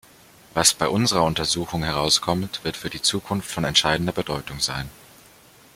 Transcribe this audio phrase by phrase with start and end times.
[0.55, 4.89] Was bei unserer Untersuchung herauskommt, wird für die Zukunft von entscheidender Bedeutung sein.